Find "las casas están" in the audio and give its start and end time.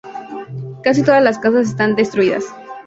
1.21-1.95